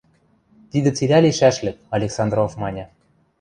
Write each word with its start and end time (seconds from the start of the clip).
Тидӹ 0.71 0.89
цилӓ 0.97 1.19
лишӓшлык,– 1.23 1.77
Александров 1.97 2.51
маньы. 2.61 2.85